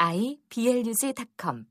iblog.com 0.00 1.66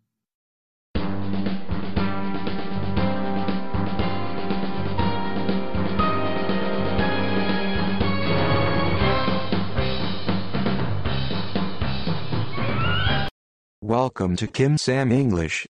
Welcome 13.82 14.36
to 14.38 14.48
Kim 14.48 14.78
Sam 14.80 15.12
English. 15.12 15.68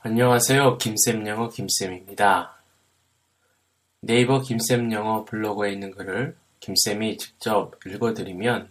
안녕하세요. 0.00 0.76
김쌤 0.76 1.26
영어 1.26 1.48
김쌤입니다. 1.48 2.62
네이버 4.02 4.42
김쌤 4.42 4.92
영어 4.92 5.24
블로그에 5.24 5.72
있는 5.72 5.90
글을 5.92 6.36
김쌤이 6.60 7.16
직접 7.16 7.74
읽어드리면 7.86 8.68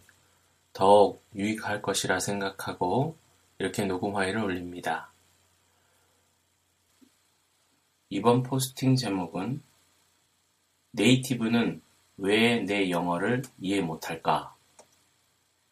더욱 0.78 1.24
유익할 1.34 1.82
것이라 1.82 2.20
생각하고 2.20 3.18
이렇게 3.58 3.84
녹음 3.86 4.14
파일을 4.14 4.44
올립니다. 4.44 5.12
이번 8.10 8.44
포스팅 8.44 8.96
제목은 8.96 9.64
네이티브는 10.92 11.82
왜 12.18 12.64
내 12.64 12.92
영어를 12.92 13.42
이해 13.60 13.82
못할까? 13.82 14.56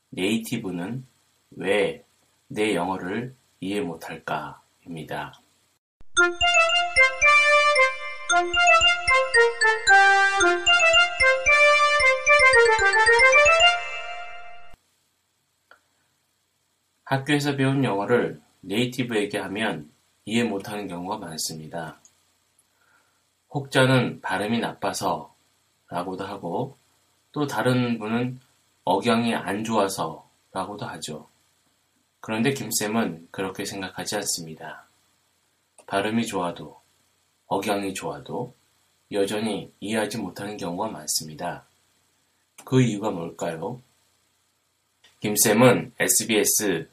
네이티브는 0.10 1.06
왜 1.52 2.04
내 2.48 2.74
영어를 2.74 3.36
이해 3.60 3.82
못할까? 3.82 4.60
입니다. 4.88 5.40
학교에서 17.06 17.56
배운 17.56 17.84
영어를 17.84 18.42
네이티브에게 18.62 19.38
하면 19.38 19.92
이해 20.26 20.44
못하는 20.44 20.88
경우가 20.88 21.18
많습니다. 21.18 22.00
혹자는 23.52 24.22
발음이 24.22 24.60
나빠서 24.60 25.36
라고도 25.90 26.26
하고 26.26 26.78
또 27.32 27.46
다른 27.46 28.00
분은 28.00 28.40
억양이 28.84 29.36
안 29.36 29.64
좋아서 29.64 30.28
라고도 30.52 30.86
하죠. 30.86 31.30
그런데 32.22 32.54
김쌤은 32.54 33.28
그렇게 33.30 33.66
생각하지 33.66 34.16
않습니다. 34.16 34.88
발음이 35.86 36.26
좋아도 36.26 36.82
억양이 37.46 37.94
좋아도 37.94 38.56
여전히 39.12 39.72
이해하지 39.80 40.18
못하는 40.18 40.58
경우가 40.58 40.90
많습니다. 40.90 41.68
그 42.64 42.82
이유가 42.82 43.12
뭘까요? 43.12 43.80
김쌤은 45.20 45.94
SBS 46.00 46.90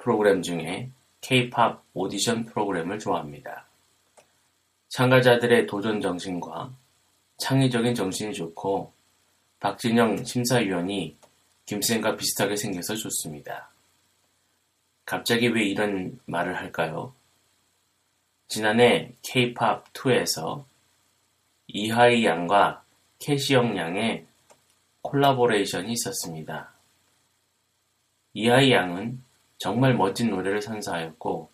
프로그램 0.00 0.42
중에 0.42 0.90
K-팝 1.20 1.84
오디션 1.94 2.46
프로그램을 2.46 2.98
좋아합니다. 2.98 3.66
참가자들의 4.88 5.66
도전 5.66 6.00
정신과 6.00 6.72
창의적인 7.38 7.94
정신이 7.94 8.34
좋고 8.34 8.92
박진영 9.60 10.24
심사위원이 10.24 11.16
김쌤과 11.66 12.16
비슷하게 12.16 12.56
생겨서 12.56 12.96
좋습니다. 12.96 13.70
갑자기 15.04 15.48
왜 15.48 15.64
이런 15.64 16.18
말을 16.26 16.56
할까요? 16.56 17.14
지난해 18.48 19.12
K-팝 19.22 19.92
2에서 19.92 20.64
이하이 21.68 22.24
양과 22.24 22.82
캐시영 23.20 23.76
양의 23.76 24.26
콜라보레이션이 25.02 25.92
있었습니다. 25.92 26.72
이하이 28.32 28.72
양은 28.72 29.22
정말 29.60 29.94
멋진 29.94 30.30
노래를 30.30 30.62
선사하였고 30.62 31.50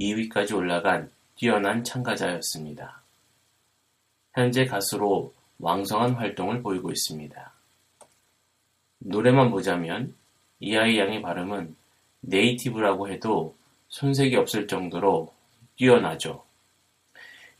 2위까지 0.00 0.56
올라간 0.56 1.12
뛰어난 1.36 1.84
참가자였습니다. 1.84 3.02
현재 4.34 4.64
가수로 4.64 5.32
왕성한 5.60 6.14
활동을 6.14 6.60
보이고 6.60 6.90
있습니다. 6.90 7.52
노래만 8.98 9.52
보자면 9.52 10.12
이하이 10.58 10.98
양의 10.98 11.22
발음은 11.22 11.76
native라고 12.22 13.08
해도 13.08 13.56
손색이 13.90 14.34
없을 14.34 14.66
정도로 14.66 15.32
뛰어나죠. 15.76 16.44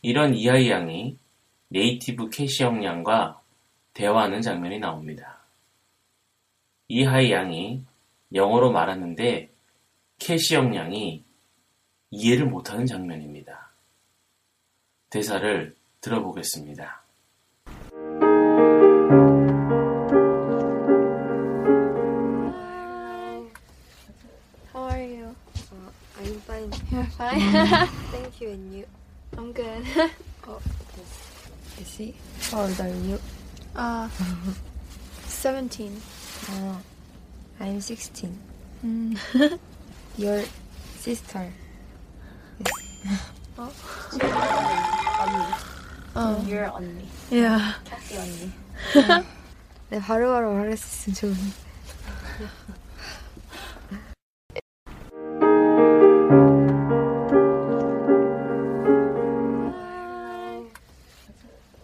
이런 0.01 0.35
이하이 0.35 0.69
양이 0.69 1.17
네이티브 1.69 2.29
캐시형 2.29 2.83
양과 2.83 3.41
대화하는 3.93 4.41
장면이 4.41 4.79
나옵니다. 4.79 5.39
이하이 6.89 7.31
양이 7.31 7.85
영어로 8.33 8.73
말하는데 8.73 9.50
캐시형 10.21 10.75
양이 10.75 11.25
이해를 12.11 12.45
못하는 12.45 12.85
장면입니다. 12.85 13.71
대사를 15.09 15.75
들어보겠습니다. 15.99 17.03
How 24.71 24.89
are 24.89 25.01
you? 25.01 25.35
Uh, 25.71 25.89
I'm 26.19 26.39
fine. 26.41 26.69
You're 26.91 27.09
fine. 27.17 27.87
Thank 28.11 28.41
you. 28.41 28.49
And 28.51 28.75
you? 28.75 28.85
I'm 29.35 29.51
good. 29.51 29.83
Oh, 30.47 30.61
yes. 30.97 31.79
I 31.79 31.83
see. 31.83 32.15
How 32.51 32.61
old 32.61 32.79
are 32.79 32.89
you? 32.89 33.19
Uh, 33.75 34.07
17. 35.27 35.99
Uh, 36.47 36.77
I'm 37.59 37.81
16. 37.81 38.37
Mm. 38.85 39.59
Your 40.16 40.44
sister. 41.00 41.52
Oh. 46.14 46.42
Your 46.46 46.70
언니. 46.72 47.06
Yeah. 47.30 47.74
캐시 47.84 48.16
언니. 48.16 48.52
네, 49.90 50.00
바로바로 50.00 50.52
말할 50.54 50.76
수 50.76 51.10
있으면 51.10 51.34
좋은데. 51.34 51.66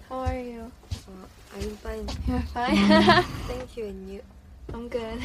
How 0.09 0.19
are 0.25 0.41
you? 0.41 0.73
Uh, 1.07 1.27
I'm 1.57 1.77
fine. 1.77 2.09
You're 2.27 2.43
fine. 2.53 3.25
Thank 3.47 3.77
you. 3.77 3.85
And 3.87 4.11
you? 4.11 4.21
I'm 4.73 4.89
good. 4.89 5.21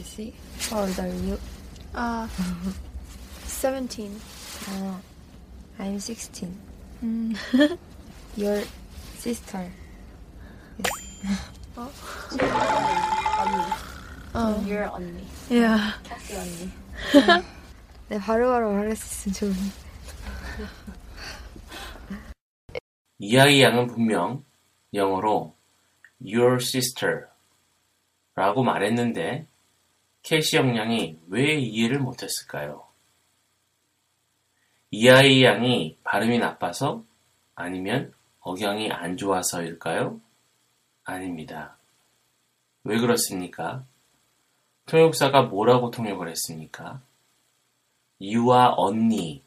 Oh, 0.00 0.02
yes. 0.02 0.02
I 0.02 0.02
see. 0.02 0.32
How 0.70 0.80
old 0.80 0.98
are 0.98 1.06
you? 1.08 1.38
Uh, 1.94 2.26
17. 3.44 4.18
Uh, 4.68 4.94
I'm 5.78 6.00
16. 6.00 6.56
Mm. 7.04 7.36
Your 8.36 8.62
sister. 9.18 9.70
Oh. 11.76 11.90
Your 14.66 14.88
언니. 14.90 15.22
Yeah. 15.50 15.92
캐시 16.04 16.36
언니. 16.36 16.70
네, 18.08 18.18
바로바로 18.18 18.72
말할 18.72 18.96
수 18.96 19.28
있으면 19.28 19.34
좋은데. 19.34 19.60
이하이 23.18 23.62
양은 23.62 23.88
분명 23.88 24.44
영어로 24.94 25.54
your 26.24 26.54
sister 26.56 27.26
라고 28.34 28.62
말했는데 28.62 29.46
캐시영 30.22 30.76
양이 30.76 31.18
왜 31.28 31.54
이해를 31.54 31.98
못했을까요? 31.98 32.86
이하이 34.90 35.44
양이 35.44 35.96
발음이 36.04 36.38
나빠서 36.38 37.04
아니면 37.54 38.12
억양이 38.40 38.90
안 38.90 39.16
좋아서일까요? 39.16 40.20
아닙니다. 41.04 41.76
왜 42.84 42.98
그렇습니까? 42.98 43.84
통역사가 44.86 45.42
뭐라고 45.42 45.90
통역을 45.90 46.28
했습니까? 46.30 47.00
유아 48.20 48.74
언니, 48.76 49.42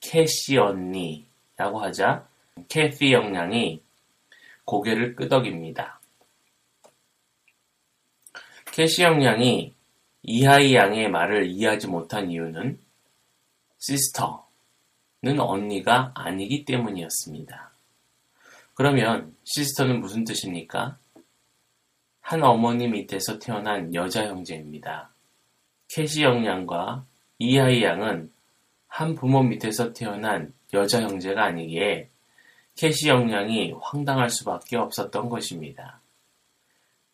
캐시 0.00 0.58
언니라고 0.58 1.80
하자 1.80 2.26
캐시 2.68 3.12
영양이 3.12 3.80
고개를 4.64 5.14
끄덕입니다. 5.14 6.00
캐시 8.72 9.02
영양이 9.02 9.74
이하이 10.22 10.74
양의 10.74 11.10
말을 11.10 11.46
이해하지 11.46 11.86
못한 11.86 12.30
이유는 12.30 12.78
sister는 13.78 15.38
언니가 15.38 16.12
아니기 16.14 16.64
때문이었습니다. 16.64 17.70
그러면 18.74 19.34
sister는 19.44 20.00
무슨 20.00 20.24
뜻입니까? 20.24 20.98
한 22.20 22.44
어머니 22.44 22.88
밑에서 22.88 23.38
태어난 23.38 23.94
여자 23.94 24.26
형제입니다. 24.26 25.10
캐시 25.88 26.22
영양과 26.22 27.04
이하이 27.38 27.82
양은 27.82 28.30
한 28.86 29.14
부모 29.14 29.42
밑에서 29.42 29.92
태어난 29.92 30.52
여자 30.74 31.00
형제가 31.00 31.44
아니기에 31.44 32.10
캐시 32.76 33.08
영양이 33.08 33.72
황당할 33.80 34.30
수밖에 34.30 34.76
없었던 34.76 35.28
것입니다. 35.28 36.00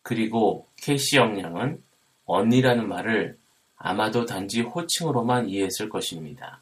그리고 0.01 0.67
캐시 0.77 1.15
영양은 1.15 1.81
언니라는 2.25 2.87
말을 2.87 3.37
아마도 3.77 4.25
단지 4.25 4.61
호칭으로만 4.61 5.49
이해했을 5.49 5.89
것입니다. 5.89 6.61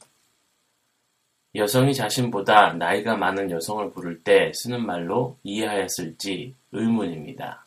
여성이 1.56 1.94
자신보다 1.94 2.74
나이가 2.74 3.15
많은 3.15 3.51
여성을 3.51 3.92
부를 3.92 4.24
때 4.24 4.51
쓰는 4.56 4.86
말로 4.86 5.38
이해하였을지 5.44 6.56
의문입니다. 6.71 7.65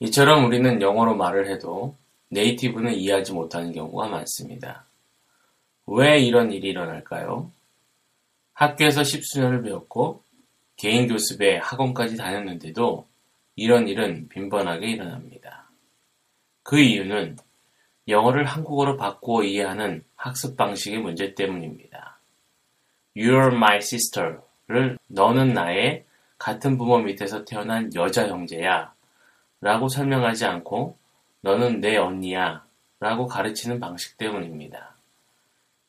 이처럼 0.00 0.44
우리는 0.44 0.82
영어로 0.82 1.14
말을 1.16 1.48
해도 1.48 1.94
네이티브는 2.30 2.94
이해하지 2.94 3.32
못하는 3.32 3.72
경우가 3.72 4.08
많습니다. 4.08 4.84
왜 5.86 6.20
이런 6.20 6.52
일이 6.52 6.68
일어날까요? 6.68 7.50
학교에서 8.52 9.04
십수년을 9.04 9.62
배웠고 9.62 10.22
개인 10.76 11.08
교습에 11.08 11.58
학원까지 11.58 12.16
다녔는데도 12.16 13.06
이런 13.58 13.88
일은 13.88 14.28
빈번하게 14.28 14.86
일어납니다. 14.86 15.68
그 16.62 16.78
이유는 16.78 17.36
영어를 18.06 18.44
한국어로 18.44 18.96
바꾸어 18.96 19.42
이해하는 19.42 20.04
학습 20.14 20.56
방식의 20.56 21.00
문제 21.00 21.34
때문입니다. 21.34 22.20
You're 23.16 23.52
my 23.52 23.78
sister를 23.78 24.96
너는 25.08 25.54
나의 25.54 26.04
같은 26.38 26.78
부모 26.78 26.98
밑에서 26.98 27.44
태어난 27.44 27.92
여자 27.96 28.28
형제야 28.28 28.94
라고 29.60 29.88
설명하지 29.88 30.44
않고 30.44 30.96
너는 31.40 31.80
내 31.80 31.96
언니야 31.96 32.64
라고 33.00 33.26
가르치는 33.26 33.80
방식 33.80 34.16
때문입니다. 34.18 34.94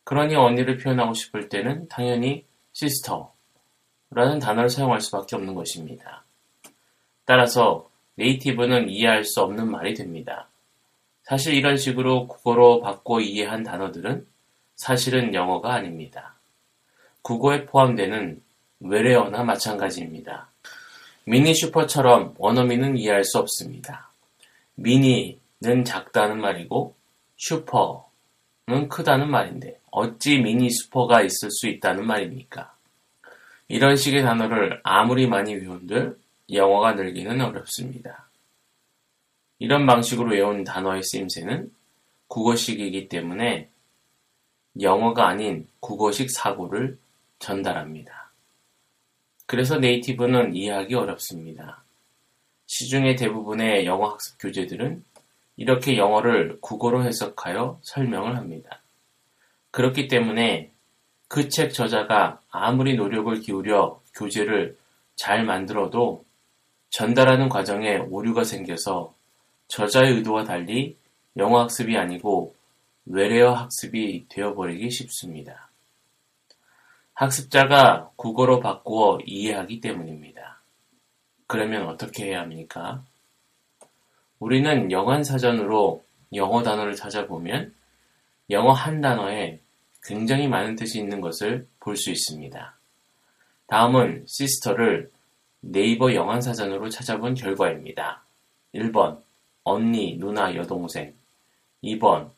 그러니 0.06 0.36
언니를 0.36 0.77
표현하고 0.77 1.13
싶을 1.13 1.50
때는 1.50 1.88
당연히 1.88 2.45
sister 2.75 3.25
라는 4.10 4.39
단어를 4.39 4.69
사용할 4.71 5.01
수밖에 5.01 5.36
없는 5.36 5.54
것입니다. 5.54 6.24
따라서 7.30 7.88
네이티브는 8.16 8.90
이해할 8.90 9.24
수 9.24 9.42
없는 9.42 9.70
말이 9.70 9.94
됩니다. 9.94 10.48
사실 11.22 11.54
이런 11.54 11.78
식으로 11.78 12.28
국어로 12.28 12.81
바꿔 12.81 13.22
이해한 13.22 13.62
단어들은 13.62 14.26
사실은 14.76 15.36
영어가 15.36 15.76
아닙니다. 15.76 16.34
국어에 17.22 17.68
포함되는 17.68 18.42
외래어나 18.80 19.44
마찬가지입니다. 19.44 20.50
미니 21.24 21.54
슈퍼처럼 21.54 22.34
원어민은 22.40 22.98
이해할 22.98 23.24
수 23.24 23.38
없습니다. 23.38 24.10
미니는 24.74 25.86
작다는 25.86 26.42
말이고 26.42 26.96
슈퍼는 27.38 28.90
크다는 28.90 29.30
말인데 29.30 29.80
어찌 29.92 30.40
미니 30.40 30.72
슈퍼가 30.72 31.22
있을 31.22 31.52
수 31.52 31.68
있다는 31.68 32.08
말입니까? 32.08 32.74
이런 33.68 33.98
식의 33.98 34.24
단어를 34.24 34.80
아무리 34.84 35.28
많이 35.28 35.54
외운들 35.54 36.18
영어가 36.51 36.94
늘기는 36.94 37.42
어렵습니다. 37.42 38.30
이런 39.60 39.86
방식으로 39.86 40.31
외운 40.31 40.63
단어의 40.63 41.04
쓰임새는 41.04 41.72
국어식이기 42.28 43.10
때문에 43.10 43.69
영어가 44.80 45.28
아닌 45.28 45.68
국어식 45.80 46.31
사고를 46.31 46.98
전달합니다. 47.40 48.31
그래서 49.46 49.78
native는 49.77 50.56
이해하기 50.56 50.94
어렵습니다. 50.96 51.84
시중의 52.68 53.16
대부분의 53.16 53.86
영어 53.86 54.10
학습 54.10 54.38
교재들은 54.40 55.04
이렇게 55.57 55.98
영어를 55.98 56.60
국어로 56.62 57.04
해석하여 57.04 57.80
설명을 57.81 58.38
합니다. 58.38 58.81
그렇기 59.72 60.07
때문에 60.07 60.72
그 61.28 61.48
책 61.48 61.74
저자가 61.74 62.42
아무리 62.50 62.95
노력을 62.95 63.40
기울여 63.40 64.02
교재를 64.16 64.78
잘 65.16 65.45
만들어도 65.45 66.25
전달하는 66.89 67.50
과정에 67.50 67.97
오류가 67.97 68.44
생겨서 68.44 69.13
저자의 69.68 70.13
의도와 70.13 70.44
달리 70.44 70.97
영어 71.38 71.62
학습이 71.62 71.97
아니고 71.97 72.56
외래어 73.06 73.53
학습이 73.53 74.25
되어버리기 74.30 74.89
쉽습니다. 74.89 75.69
학습자가 77.13 78.12
국어로 78.15 78.59
바꾸어 78.59 79.19
이해하기 79.25 79.81
때문입니다. 79.81 80.62
그러면 81.47 81.88
어떻게 81.88 82.25
해야 82.27 82.41
합니까? 82.41 83.03
우리는 84.39 84.92
영어사전으로 84.92 86.03
영어 86.35 86.63
단어를 86.63 86.95
찾아보면 86.95 87.74
영어 88.50 88.71
한 88.71 89.01
단어에 89.01 89.59
굉장히 90.03 90.47
많은 90.47 90.75
뜻이 90.75 91.00
있는 91.00 91.21
것을 91.21 91.68
볼 91.80 91.95
수 91.97 92.09
있습니다. 92.12 92.77
다음은 93.68 94.25
시스터를 94.27 95.12
네이버 95.61 96.13
영어사전으로 96.13 96.89
찾아본 96.89 97.35
결과입니다. 97.35 98.23
1번 98.73 99.21
언니, 99.63 100.17
누나, 100.17 100.56
여동생. 100.56 101.15
2번 101.83 102.31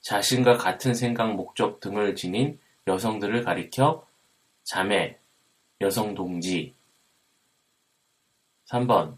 자신과 0.00 0.58
같은 0.58 0.94
생각, 0.94 1.34
목적 1.34 1.80
등을 1.80 2.14
지닌 2.14 2.58
여성들을 2.86 3.44
가리켜 3.44 4.06
자매, 4.64 5.18
여성 5.80 6.14
동지. 6.14 6.74
3번 8.66 9.16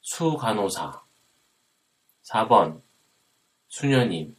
수간호사. 0.00 1.02
4번 2.24 2.80
수녀님. 3.68 4.36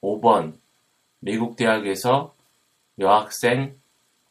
5번 0.00 0.58
미국 1.20 1.56
대학에서 1.56 2.34
여학생. 2.98 3.78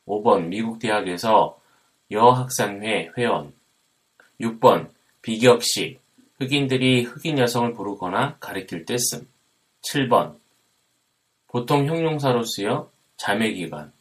5번 0.05 0.47
미국 0.47 0.79
대학에서 0.79 1.59
여학생회 2.13 3.11
회원 3.17 3.53
6번 4.39 4.89
비격식 5.21 5.99
흑인들이 6.39 7.03
흑인 7.03 7.39
여성을 7.39 7.73
부르거나 7.73 8.37
가리킬 8.39 8.85
때 8.85 8.97
씀. 8.97 9.27
7번 9.81 10.37
보통 11.47 11.85
형용사로 11.87 12.43
쓰여 12.45 12.91
자매기관 13.17 13.91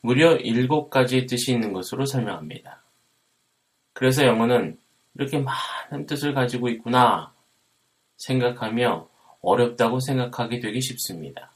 무려 0.00 0.36
7가지의 0.38 1.28
뜻이 1.28 1.52
있는 1.52 1.72
것으로 1.72 2.06
설명합니다. 2.06 2.82
그래서 3.92 4.24
영어는 4.24 4.78
이렇게 5.14 5.38
많은 5.38 6.06
뜻을 6.06 6.34
가지고 6.34 6.68
있구나 6.68 7.32
생각하며 8.16 9.08
어렵다고 9.42 10.00
생각하게 10.00 10.60
되기 10.60 10.80
쉽습니다. 10.80 11.52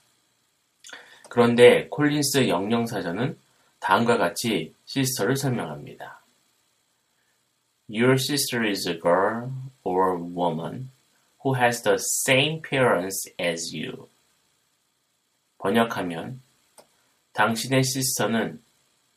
그런데 1.29 1.89
콜린스 1.89 2.49
영영사전은 2.49 3.39
다음과 3.87 4.17
같이 4.19 4.75
시스터를 4.85 5.37
설명합니다. 5.37 6.21
Your 7.89 8.15
sister 8.15 8.69
is 8.69 8.89
a 8.89 8.99
girl 9.01 9.53
or 9.85 10.19
woman 10.21 10.91
who 11.45 11.55
has 11.55 11.85
the 11.85 11.95
same 11.95 12.61
parents 12.63 13.33
as 13.41 13.73
you. 13.73 14.09
번역하면 15.59 16.43
당신의 17.33 17.85
시스터는 17.85 18.61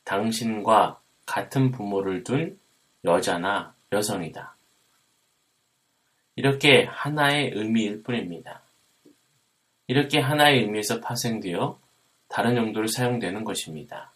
당신과 0.03 1.01
같은 1.25 1.71
부모를 1.71 2.23
둔 2.23 2.59
여자나 3.03 3.73
여성이다. 3.91 4.55
이렇게 6.35 6.83
하나의 6.83 7.53
의미일 7.55 8.03
뿐입니다. 8.03 8.61
이렇게 9.87 10.19
하나의 10.19 10.59
의미에서 10.59 11.01
파생되어 11.01 11.79
다른 12.27 12.55
용도로 12.55 12.85
사용되는 12.85 13.43
것입니다. 13.43 14.11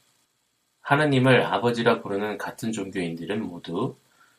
하느님을 0.84 1.46
아버지라 1.46 2.02
부르는 2.02 2.38
같은 2.38 2.72
종교인들은 2.72 3.42
모두 3.42 3.96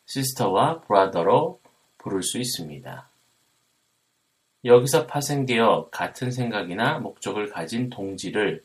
sister와 0.06 0.80
brother로 0.82 1.60
부를 1.98 2.22
수 2.22 2.38
있습니다. 2.38 3.08
여기서 4.64 5.06
파생되어 5.06 5.88
같은 5.90 6.30
생각이나 6.30 6.98
목적을 6.98 7.50
가진 7.50 7.90
동지를 7.90 8.62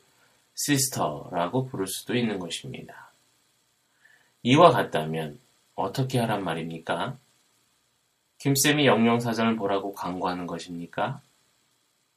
sister라고 0.56 1.66
부를 1.66 1.88
수도 1.88 2.16
있는 2.16 2.38
것입니다. 2.40 3.12
이와 4.44 4.72
같다면 4.72 5.40
어떻게 5.76 6.20
하란 6.20 6.44
말입니까? 6.44 7.18
김쌤이 8.40 8.86
영영사전을 8.86 9.56
보라고 9.56 9.94
강구하는 9.94 10.48
것입니까? 10.48 11.22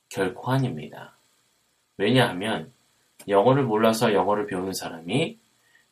결코 0.09 0.52
아닙니다. 0.52 1.14
왜냐하면 1.97 2.73
영어를 3.28 3.64
몰라서 3.64 4.12
영어를 4.12 4.47
배우는 4.47 4.73
사람이 4.73 5.42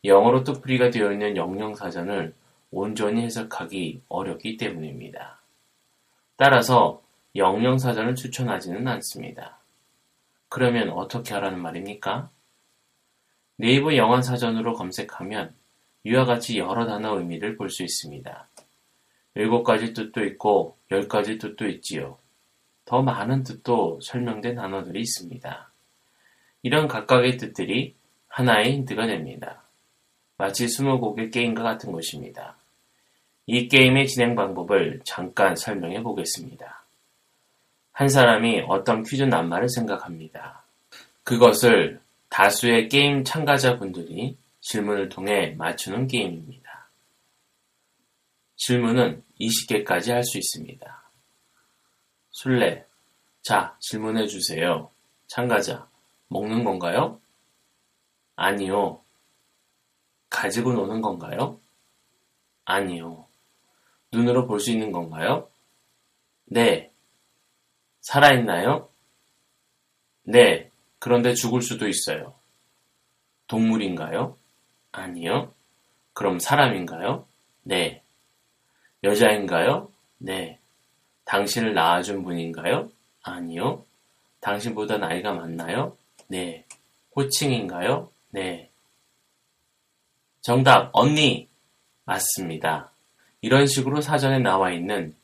영어로 0.04 0.44
뜻풀이가 0.44 0.90
되어 0.90 1.12
있는 1.12 1.36
영영사전을 1.36 2.34
온전히 2.70 3.22
해석하기 3.22 4.02
어렵기 4.08 4.56
때문입니다. 4.56 5.40
따라서 6.36 7.02
영영사전을 7.36 8.14
추천하지는 8.14 8.86
않습니다. 8.88 9.58
그러면 10.48 10.90
어떻게 10.90 11.34
하라는 11.34 11.60
말입니까? 11.60 12.30
네이버 13.56 13.94
영어사전으로 13.94 14.74
검색하면 14.74 15.54
이와 16.04 16.24
같이 16.24 16.58
여러 16.58 16.86
단어 16.86 17.18
의미를 17.18 17.56
볼 17.56 17.68
수 17.68 17.82
있습니다. 17.82 18.48
일곱 19.34 19.62
가지 19.62 19.92
뜻도 19.92 20.24
있고 20.24 20.76
열 20.90 21.06
가지 21.08 21.38
뜻도 21.38 21.68
있지요. 21.68 22.18
더 22.84 23.02
많은 23.02 23.44
뜻도 23.44 24.00
설명된 24.00 24.56
단어들이 24.56 25.00
있습니다. 25.00 25.72
이런 26.62 26.88
각각의 26.88 27.36
뜻들이 27.36 27.94
하나의 28.28 28.72
힌트가 28.72 29.06
됩니다. 29.06 29.62
마치 30.40 30.66
스무고개 30.68 31.28
게임과 31.28 31.62
같은 31.62 31.92
것입니다. 31.92 32.56
이 33.44 33.68
게임의 33.68 34.08
진행 34.08 34.34
방법을 34.34 35.02
잠깐 35.04 35.54
설명해 35.54 36.02
보겠습니다. 36.02 36.82
한 37.92 38.08
사람이 38.08 38.62
어떤 38.66 39.02
퀴즈 39.02 39.24
낱말을 39.24 39.68
생각합니다. 39.68 40.64
그것을 41.24 42.00
다수의 42.30 42.88
게임 42.88 43.22
참가자분들이 43.22 44.38
질문을 44.62 45.10
통해 45.10 45.54
맞추는 45.58 46.06
게임입니다. 46.06 46.88
질문은 48.56 49.22
20개까지 49.38 50.12
할 50.12 50.24
수 50.24 50.38
있습니다. 50.38 51.02
술래. 52.30 52.86
자, 53.42 53.76
질문해 53.80 54.26
주세요. 54.26 54.90
참가자. 55.26 55.86
먹는 56.28 56.64
건가요? 56.64 57.20
아니요. 58.36 59.02
가지고 60.30 60.72
노는 60.72 61.02
건가요? 61.02 61.58
아니요. 62.64 63.26
눈으로 64.12 64.46
볼 64.46 64.60
수 64.60 64.70
있는 64.70 64.92
건가요? 64.92 65.48
네. 66.46 66.90
살아있나요? 68.00 68.88
네. 70.22 70.70
그런데 70.98 71.34
죽을 71.34 71.62
수도 71.62 71.88
있어요. 71.88 72.34
동물인가요? 73.46 74.36
아니요. 74.92 75.52
그럼 76.12 76.38
사람인가요? 76.38 77.26
네. 77.62 78.02
여자인가요? 79.02 79.90
네. 80.18 80.58
당신을 81.24 81.74
낳아준 81.74 82.22
분인가요? 82.24 82.90
아니요. 83.22 83.84
당신보다 84.40 84.98
나이가 84.98 85.32
많나요? 85.32 85.96
네. 86.28 86.64
호칭인가요? 87.16 88.10
네. 88.30 88.69
정답, 90.40 90.90
언니! 90.94 91.48
맞습니다. 92.04 92.90
이런 93.42 93.66
식으로 93.66 94.00
사전에 94.00 94.38
나와 94.38 94.72
있는 94.72 95.14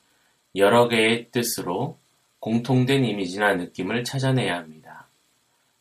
여러 0.55 0.87
개의 0.87 1.29
뜻으로 1.31 1.97
공통된 2.39 3.03
이미지나 3.03 3.55
느낌을 3.55 4.03
찾아내야 4.03 4.55
합니다. 4.55 5.07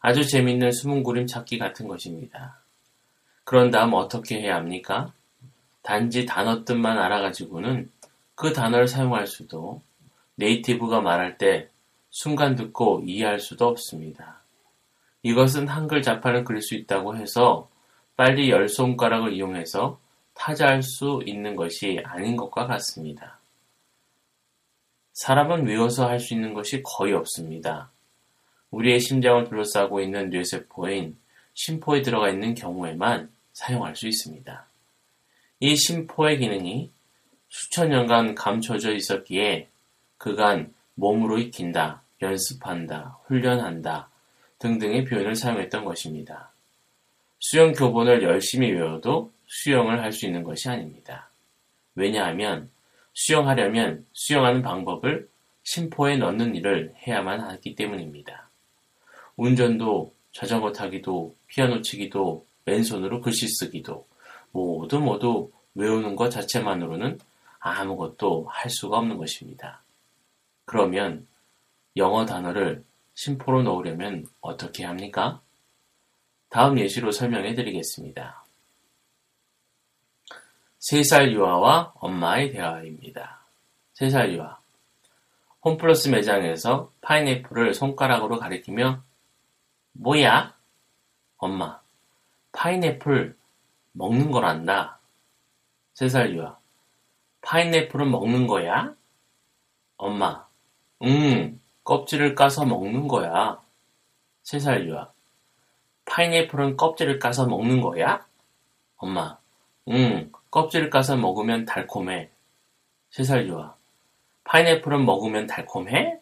아주 0.01 0.27
재밌는 0.27 0.73
수문구림 0.73 1.27
찾기 1.27 1.59
같은 1.59 1.87
것입니다. 1.87 2.61
그런 3.45 3.71
다음 3.71 3.93
어떻게 3.93 4.41
해야 4.41 4.57
합니까? 4.57 5.13
단지 5.83 6.25
단어 6.25 6.65
뜻만 6.65 6.99
알아가지고는 6.99 7.91
그 8.35 8.53
단어를 8.53 8.89
사용할 8.89 9.27
수도 9.27 9.83
네이티브가 10.37 11.01
말할 11.03 11.39
때 11.39 11.69
순간 12.11 12.57
듣고 12.57 13.03
이해할 13.07 13.39
수도 13.39 13.69
없습니다. 13.69 14.41
이것은 15.23 15.69
한글 15.69 16.03
자판을 16.03 16.45
그릴 16.45 16.63
수 16.63 16.75
있다고 16.75 17.17
해서 17.17 17.69
빨리 18.17 18.51
열 18.51 18.69
손가락을 18.69 19.35
이용해서 19.35 20.01
타자할 20.35 20.83
수 20.83 21.23
있는 21.27 21.55
것이 21.55 22.01
아닌 22.05 22.37
것과 22.37 22.67
같습니다. 22.67 23.39
사람은 25.13 25.67
외워서 25.67 26.09
할 26.09 26.21
수 26.21 26.35
있는 26.35 26.53
것이 26.53 26.83
거의 26.83 27.13
없습니다. 27.15 27.91
우리의 28.71 29.01
심장을 29.01 29.45
둘러싸고 29.49 30.01
있는 30.01 30.31
뇌세포인 30.31 31.17
심포에 31.55 32.03
들어가 32.03 32.29
있는 32.29 32.55
경우에만 32.55 33.31
사용할 33.53 33.97
수 33.97 34.07
있습니다. 34.07 34.67
이 35.61 35.77
심포의 35.77 36.39
기능이 36.39 36.91
수천 37.49 37.89
년간 37.89 38.35
감춰져 38.35 38.93
있었기에 38.93 39.69
그간 40.19 40.75
몸으로 40.95 41.39
익힌다, 41.39 42.03
연습한다, 42.21 43.19
훈련한다 43.25 44.11
등등의 44.59 45.05
표현을 45.05 45.35
사용했던 45.35 45.85
것입니다. 45.85 46.51
수영 47.39 47.73
교본을 47.73 48.23
열심히 48.23 48.71
외워도 48.73 49.33
수영을 49.47 50.03
할 50.03 50.13
수 50.13 50.27
있는 50.27 50.43
것이 50.43 50.69
아닙니다. 50.69 51.31
왜냐하면 51.95 52.71
수영하려면 53.15 54.07
수영하는 54.13 54.63
방법을 54.63 55.29
심포에 55.63 56.17
넣는 56.17 56.55
일을 56.55 56.95
해야만 57.07 57.41
하기 57.41 57.75
때문입니다. 57.75 58.49
운전도 59.37 60.15
자전거 60.33 60.73
타기도 60.73 61.35
피아노 61.47 61.81
치기도 61.83 62.47
왼손으로 62.67 63.21
글씨 63.21 63.47
쓰기도 63.49 64.07
모두 64.53 65.01
모두 65.01 65.51
외우는 65.75 66.17
것 66.17 66.31
자체만으로는 66.31 67.19
아무것도 67.59 68.47
할 68.49 68.71
수가 68.71 68.99
없는 68.99 69.17
것입니다. 69.17 69.83
그러면 70.65 71.27
영어 71.97 72.27
단어를 72.27 72.85
심포로 73.15 73.63
넣으려면 73.63 74.27
어떻게 74.41 74.85
합니까? 74.85 75.41
다음 76.49 76.79
예시로 76.79 77.11
설명해 77.13 77.55
드리겠습니다. 77.55 78.45
3살 80.91 81.33
유아와 81.33 81.95
엄마의 81.97 82.53
대화입니다. 82.53 83.41
3살 83.95 84.33
유아. 84.35 84.59
홈플러스 85.65 86.09
매장에서 86.09 86.93
파인애플을 87.01 87.75
손가락으로 87.75 88.39
가리키며 88.39 89.03
뭐야? 89.93 90.55
엄마. 91.39 91.81
파인애플 92.53 93.37
먹는 93.93 94.31
거란다. 94.31 94.99
3살 95.95 96.35
유아. 96.35 96.59
파인애플은 97.41 98.11
먹는 98.11 98.47
거야? 98.47 98.95
엄마. 99.97 100.47
응, 101.03 101.61
껍질을 101.85 102.35
까서 102.35 102.65
먹는 102.65 103.09
거야. 103.09 103.61
3살 104.45 104.87
유아. 104.87 105.16
파인애플은 106.07 106.77
껍질을 106.77 107.19
까서 107.19 107.47
먹는 107.47 107.81
거야? 107.81 108.27
엄마. 108.97 109.39
응, 109.89 110.33
껍질을 110.51 110.89
까서 110.91 111.17
먹으면 111.17 111.65
달콤해. 111.67 112.31
3살 113.13 113.47
유아. 113.49 113.77
파인애플은 114.45 115.05
먹으면 115.05 115.47
달콤해? 115.47 116.19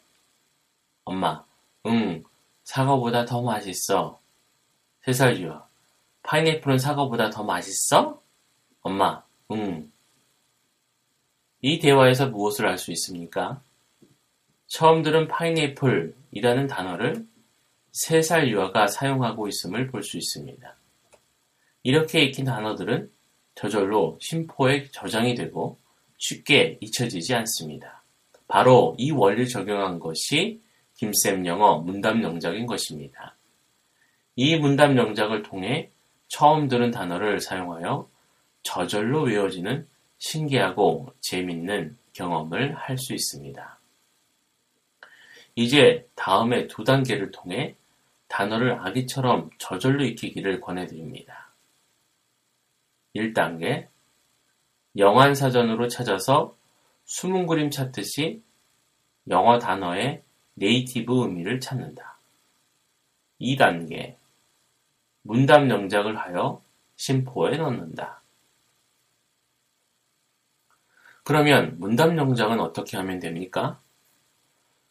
엄마. 1.04 1.44
응, 1.86 2.24
사과보다 2.64 3.24
더 3.26 3.42
맛있어. 3.42 4.18
3살 5.06 5.38
유아. 5.38 5.66
파인애플은 6.22 6.78
사과보다 6.78 7.30
더 7.30 7.44
맛있어? 7.44 8.20
엄마. 8.82 9.22
응. 9.52 9.90
이 11.60 11.78
대화에서 11.78 12.28
무엇을 12.28 12.66
알 12.66 12.78
수 12.78 12.90
있습니까? 12.92 13.60
처음 14.66 15.02
들은 15.02 15.28
파인애플이라는 15.28 16.66
단어를 16.66 17.26
3살 17.94 18.48
유아가 18.48 18.86
사용하고 18.86 19.48
있음을 19.48 19.86
볼 19.88 20.02
수 20.02 20.16
있습니다. 20.16 20.76
이렇게 21.82 22.22
익힌 22.24 22.44
단어들은 22.44 23.10
저절로 23.54 24.18
심포에 24.20 24.88
저장이 24.90 25.34
되고 25.34 25.78
쉽게 26.18 26.78
잊혀지지 26.80 27.34
않습니다. 27.34 28.02
바로 28.48 28.94
이 28.98 29.10
원리를 29.10 29.46
적용한 29.48 29.98
것이 30.00 30.60
김쌤 30.96 31.46
영어 31.46 31.78
문답 31.78 32.20
영작인 32.22 32.66
것입니다. 32.66 33.36
이 34.36 34.56
문답 34.56 34.96
영작을 34.96 35.42
통해 35.42 35.90
처음 36.28 36.68
들은 36.68 36.90
단어를 36.90 37.40
사용하여 37.40 38.08
저절로 38.62 39.22
외워지는 39.22 39.86
신기하고 40.18 41.12
재밌는 41.20 41.96
경험을 42.12 42.74
할 42.74 42.98
수 42.98 43.14
있습니다. 43.14 43.78
이제 45.56 46.08
다음에 46.16 46.66
두 46.66 46.82
단계를 46.82 47.30
통해 47.30 47.76
단어를 48.34 48.80
아기처럼 48.80 49.48
저절로 49.58 50.04
익히기를 50.04 50.60
권해드립니다. 50.60 51.52
1단계 53.14 53.86
영환사전으로 54.96 55.86
찾아서 55.86 56.56
숨은 57.04 57.46
그림 57.46 57.70
찾듯이 57.70 58.42
영어 59.30 59.60
단어의 59.60 60.24
네이티브 60.54 61.22
의미를 61.22 61.60
찾는다. 61.60 62.18
2단계 63.40 64.16
문답 65.22 65.70
영작을 65.70 66.18
하여 66.18 66.60
심포에 66.96 67.56
넣는다. 67.56 68.20
그러면 71.22 71.78
문답 71.78 72.16
영작은 72.16 72.58
어떻게 72.58 72.96
하면 72.96 73.20
됩니까? 73.20 73.80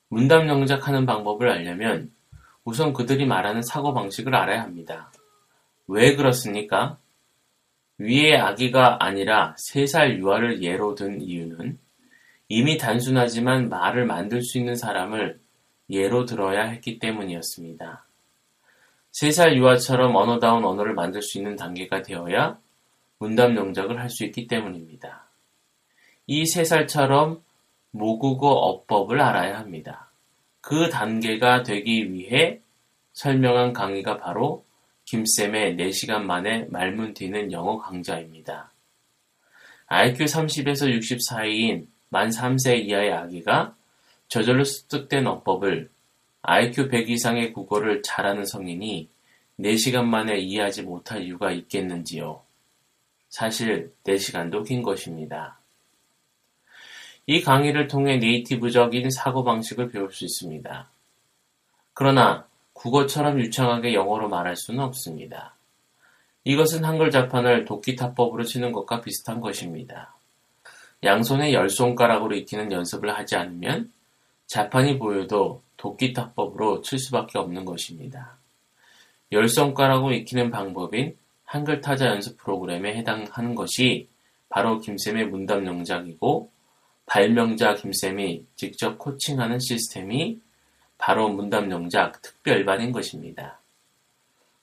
문답 0.08 0.48
영작하는 0.48 1.06
방법을 1.06 1.50
알려면 1.50 2.14
우선 2.65 2.93
그들이 2.93 3.25
말하는 3.25 3.62
사고방식을 3.62 4.34
알아야 4.34 4.62
합니다. 4.62 5.12
왜 5.88 6.15
그렇습니까? 6.15 6.98
위의 7.98 8.38
아기가 8.38 9.03
아니라 9.03 9.55
3살 9.55 10.17
유아를 10.17 10.63
예로 10.63 10.96
든 10.96 11.22
이유는 11.22 11.77
이미 12.48 12.77
단순하지만 12.77 13.70
말을 13.70 14.05
만들 14.05 14.41
수 14.41 14.58
있는 14.58 14.75
사람을 14.75 15.39
예로 15.89 16.25
들어야 16.25 16.63
했기 16.65 17.00
때문이었습니다. 17.00 18.05
3살 19.12 19.55
유아처럼 19.55 20.15
언어다운 20.15 20.65
언어를 20.65 20.93
만들 20.93 21.22
수 21.22 21.38
있는 21.38 21.55
단계가 21.55 22.01
되어야 22.01 22.58
문답 23.20 23.55
영작을 23.55 24.00
할 24.00 24.10
수 24.10 24.25
있기 24.25 24.48
때문입니다. 24.48 25.24
이 26.27 26.43
3살처럼 26.43 27.41
모국어 27.91 28.50
어법을 28.50 29.22
알아야 29.22 29.60
합니다. 29.60 30.10
그 30.63 30.89
단계가 30.89 31.62
되기 31.63 32.13
위해 32.13 32.62
설명한 33.12 33.74
강의가 33.74 34.17
바로 34.17 34.63
김쌤의 35.03 35.75
4시간 35.75 36.22
만에 36.22 36.67
말문 36.70 37.13
튀는 37.13 37.51
영어 37.51 37.77
강좌입니다. 37.77 38.72
IQ 39.88 40.24
30에서 40.24 40.89
60 40.89 41.20
사이인 41.22 41.89
만 42.08 42.29
3세 42.29 42.79
이하의 42.79 43.12
아기가 43.12 43.75
저절로 44.29 44.63
습득된 44.63 45.27
어법을 45.27 45.89
IQ 46.43 46.88
100 46.88 47.10
이상의 47.10 47.51
국어를 47.51 48.01
잘하는 48.01 48.46
성인이 48.46 49.10
4시간 49.60 50.05
만에 50.05 50.38
이해하지 50.38 50.84
못할 50.84 51.24
이유가 51.24 51.51
있겠는지요. 51.51 52.41
사실 53.27 53.93
4시간도 54.05 54.65
긴 54.65 54.82
것입니다. 54.82 55.60
이 57.25 57.42
강의를 57.42 57.88
통해 57.88 58.18
네이티브적인 58.18 59.10
사고방식을 59.10 59.89
배울 59.89 60.12
수 60.12 60.25
있습니다. 60.25 60.89
그러나 61.94 62.46
국어처럼 62.74 63.39
유창하게 63.39 63.94
영어로 63.94 64.27
말할 64.27 64.56
수는 64.56 64.84
없습니다. 64.84 65.56
이것은 66.44 66.84
한글 66.84 67.12
자판을 67.12 67.63
도끼타법으로 67.65 68.44
치는 68.44 68.74
것과 68.74 69.01
비슷한 69.01 69.39
것입니다. 69.39 70.13
양손에 71.03 71.53
열 71.53 71.70
손가락으로 71.70 72.36
익히는 72.36 72.72
연습을 72.72 73.15
하지 73.15 73.36
않으면 73.36 73.92
자판이 74.48 75.00
보여도 75.00 75.62
도끼타법으로 75.77 76.82
칠 76.82 77.00
수밖에 77.00 77.38
없는 77.39 77.63
것입니다. 77.63 78.38
열 79.32 79.48
손가락으로 79.48 80.13
익히는 80.13 80.51
방법인 80.51 81.15
한글 81.46 81.82
타자 81.82 82.08
연습 82.08 82.38
프로그램에 82.38 82.96
해당하는 82.96 83.56
것이 83.56 84.08
바로 84.50 84.80
김쌤의 84.80 85.27
문답 85.27 85.65
영작이고 85.65 86.51
발명자 87.05 87.75
김쌤이 87.75 88.45
직접 88.55 88.98
코칭하는 88.98 89.60
시스템이 89.60 90.41
바로 90.98 91.29
문답 91.29 91.69
영작 91.69 92.22
특별반인 92.22 92.91
것입니다. 92.91 93.60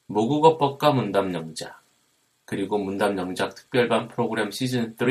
모국어법과 0.07 0.93
문답 0.93 1.33
영작, 1.35 1.83
그리고 2.45 2.79
문답 2.79 3.17
영작 3.17 3.55
특별반 3.55 4.09
프로그램 4.09 4.51
시즌 4.51 4.97
3 4.99 5.09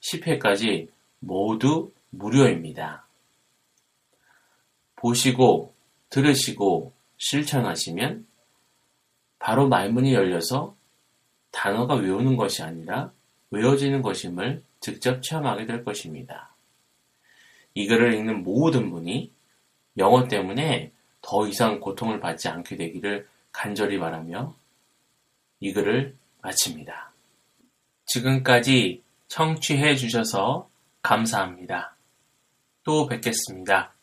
10회까지 0.00 0.88
모두 1.20 1.92
무료입니다. 2.10 3.06
보시고, 4.96 5.74
들으시고, 6.10 6.92
실천하시면 7.18 8.26
바로 9.38 9.68
말문이 9.68 10.14
열려서 10.14 10.76
단어가 11.50 11.94
외우는 11.94 12.36
것이 12.36 12.62
아니라 12.62 13.12
외워지는 13.50 14.02
것임을 14.02 14.62
직접 14.80 15.22
체험하게 15.22 15.66
될 15.66 15.84
것입니다. 15.84 16.51
이 17.74 17.86
글을 17.86 18.14
읽는 18.14 18.42
모든 18.42 18.90
분이 18.90 19.32
영어 19.98 20.28
때문에 20.28 20.92
더 21.20 21.46
이상 21.46 21.80
고통을 21.80 22.20
받지 22.20 22.48
않게 22.48 22.76
되기를 22.76 23.28
간절히 23.52 23.98
바라며 23.98 24.54
이 25.60 25.72
글을 25.72 26.16
마칩니다. 26.40 27.12
지금까지 28.06 29.02
청취해 29.28 29.96
주셔서 29.96 30.68
감사합니다. 31.02 31.96
또 32.84 33.06
뵙겠습니다. 33.06 33.94